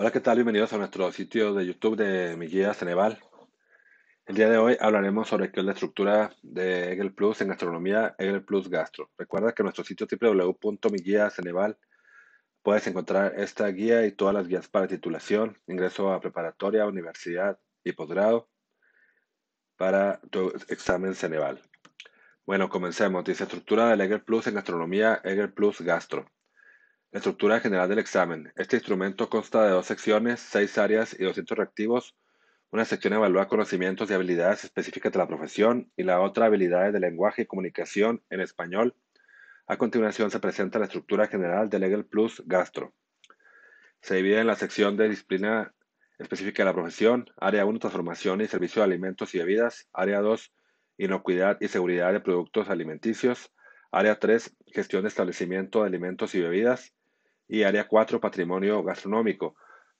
[0.00, 0.36] Hola, ¿qué tal?
[0.36, 3.18] Bienvenidos a nuestro sitio de YouTube de mi guía Ceneval.
[4.26, 8.14] El día de hoy hablaremos sobre qué es la estructura de Egel Plus en gastronomía
[8.16, 9.10] Egel Plus Gastro.
[9.18, 11.78] Recuerda que en nuestro sitio www.miguiaceneval
[12.62, 17.90] puedes encontrar esta guía y todas las guías para titulación, ingreso a preparatoria, universidad y
[17.90, 18.48] posgrado
[19.76, 21.60] para tu examen Ceneval.
[22.46, 23.24] Bueno, comencemos.
[23.24, 26.30] Dice estructura del Egel Plus en gastronomía Egel Plus Gastro.
[27.10, 28.52] La estructura general del examen.
[28.54, 32.14] Este instrumento consta de dos secciones, seis áreas y 200 reactivos.
[32.70, 37.00] Una sección evalúa conocimientos y habilidades específicas de la profesión y la otra habilidades de
[37.00, 38.94] lenguaje y comunicación en español.
[39.66, 42.92] A continuación se presenta la estructura general del Legal Plus Gastro.
[44.02, 45.72] Se divide en la sección de disciplina
[46.18, 50.52] específica de la profesión, área 1, transformación y servicio de alimentos y bebidas, área 2,
[50.98, 53.50] inocuidad y seguridad de productos alimenticios,
[53.90, 56.92] área 3, gestión de establecimiento de alimentos y bebidas,
[57.48, 59.56] y área 4 patrimonio gastronómico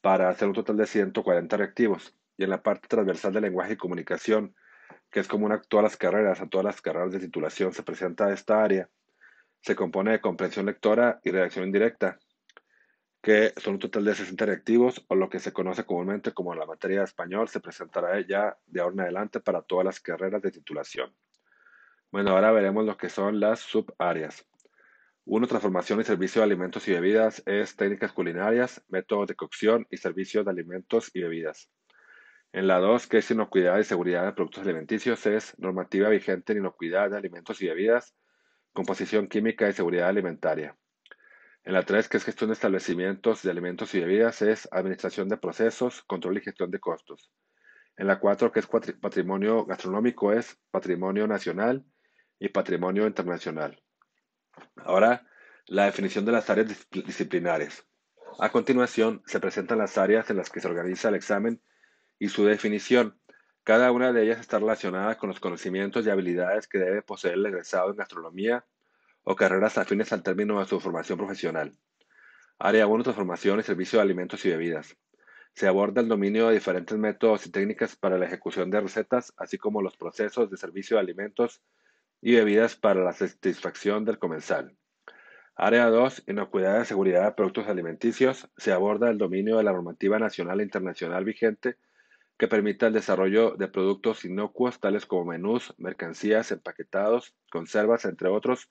[0.00, 2.14] para hacer un total de 140 reactivos.
[2.36, 4.54] Y en la parte transversal de lenguaje y comunicación,
[5.10, 8.32] que es común a todas las carreras, a todas las carreras de titulación, se presenta
[8.32, 8.88] esta área.
[9.60, 12.18] Se compone de comprensión lectora y redacción indirecta,
[13.22, 16.64] que son un total de 60 reactivos, o lo que se conoce comúnmente como la
[16.64, 20.50] materia de español, se presentará ya de ahora en adelante para todas las carreras de
[20.50, 21.14] titulación.
[22.10, 24.46] Bueno, ahora veremos lo que son las subáreas.
[25.32, 29.96] Uno, transformación y servicio de alimentos y bebidas es técnicas culinarias, métodos de cocción y
[29.96, 31.70] servicio de alimentos y bebidas.
[32.50, 36.58] En la 2, que es inocuidad y seguridad de productos alimenticios, es normativa vigente en
[36.58, 38.12] inocuidad de alimentos y bebidas,
[38.72, 40.76] composición química y seguridad alimentaria.
[41.62, 45.36] En la 3, que es gestión de establecimientos de alimentos y bebidas, es administración de
[45.36, 47.30] procesos, control y gestión de costos.
[47.96, 51.84] En la 4, que es patrimonio gastronómico, es patrimonio nacional
[52.40, 53.80] y patrimonio internacional.
[54.76, 55.26] Ahora,
[55.66, 57.84] la definición de las áreas disciplinares.
[58.38, 61.60] A continuación, se presentan las áreas en las que se organiza el examen
[62.18, 63.18] y su definición.
[63.64, 67.46] Cada una de ellas está relacionada con los conocimientos y habilidades que debe poseer el
[67.46, 68.64] egresado en gastronomía
[69.22, 71.76] o carreras afines al término de su formación profesional.
[72.58, 74.96] Área 1, transformación y servicio de alimentos y bebidas.
[75.54, 79.58] Se aborda el dominio de diferentes métodos y técnicas para la ejecución de recetas, así
[79.58, 81.62] como los procesos de servicio de alimentos
[82.22, 84.76] y bebidas para la satisfacción del comensal.
[85.56, 86.24] Área 2.
[86.26, 88.48] Inocuidad de seguridad de productos alimenticios.
[88.56, 91.76] Se aborda el dominio de la normativa nacional e internacional vigente
[92.38, 98.70] que permita el desarrollo de productos inocuos tales como menús, mercancías, empaquetados, conservas, entre otros,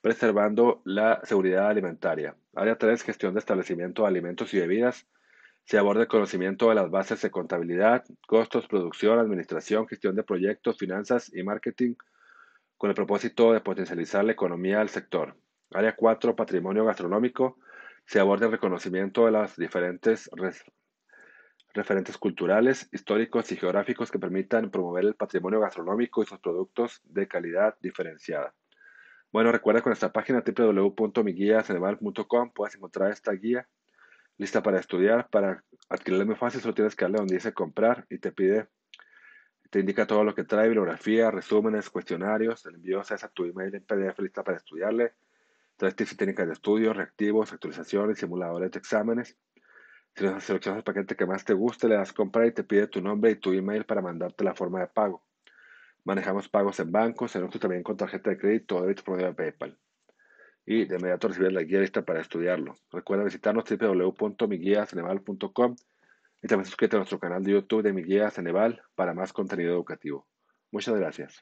[0.00, 2.34] preservando la seguridad alimentaria.
[2.54, 3.02] Área 3.
[3.02, 5.06] Gestión de establecimiento de alimentos y bebidas.
[5.64, 10.78] Se aborda el conocimiento de las bases de contabilidad, costos, producción, administración, gestión de proyectos,
[10.78, 11.94] finanzas y marketing
[12.82, 15.36] con el propósito de potencializar la economía del sector.
[15.70, 17.56] Área 4, patrimonio gastronómico.
[18.06, 20.28] Se aborda el reconocimiento de las diferentes
[21.72, 27.28] referentes culturales, históricos y geográficos que permitan promover el patrimonio gastronómico y sus productos de
[27.28, 28.52] calidad diferenciada.
[29.30, 33.68] Bueno, recuerda que en nuestra página www.miguiaceneval.com puedes encontrar esta guía
[34.38, 35.28] lista para estudiar.
[35.28, 38.66] Para adquirirla muy fácil, solo tienes que darle donde dice comprar y te pide
[39.72, 42.66] te indica todo lo que trae, bibliografía, resúmenes, cuestionarios.
[42.66, 45.14] El envío se a tu email en PDF lista para estudiarle.
[45.78, 49.34] Trae tips y técnicas de estudio, reactivos, actualizaciones, simuladores de exámenes.
[50.14, 53.00] Si seleccionas el paquete que más te guste, le das comprar y te pide tu
[53.00, 55.24] nombre y tu email para mandarte la forma de pago.
[56.04, 59.28] Manejamos pagos en bancos, en otros también con tarjeta de crédito o débito por medio
[59.28, 59.78] de PayPal.
[60.66, 62.74] Y de inmediato recibir la guía lista para estudiarlo.
[62.90, 65.76] Recuerda visitarnos www.miguiaceneval.com
[66.42, 69.72] y también suscríbete a nuestro canal de YouTube de Mi Guía Ceneval para más contenido
[69.72, 70.26] educativo.
[70.72, 71.40] Muchas gracias.